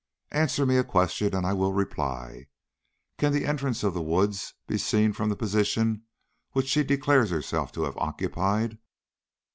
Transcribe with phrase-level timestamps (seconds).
[0.31, 2.47] "Answer me a question and I will reply.
[3.19, 6.05] Can the entrance of the woods be seen from the position
[6.53, 8.79] which she declares herself to have occupied?"